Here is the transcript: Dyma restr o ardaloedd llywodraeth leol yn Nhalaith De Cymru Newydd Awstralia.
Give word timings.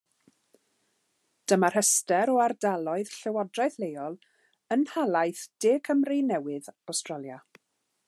Dyma 1.51 1.69
restr 1.75 2.31
o 2.35 2.39
ardaloedd 2.47 3.13
llywodraeth 3.17 3.79
leol 3.85 4.19
yn 4.77 4.89
Nhalaith 4.93 5.47
De 5.67 5.79
Cymru 5.91 6.23
Newydd 6.33 6.75
Awstralia. 6.77 7.43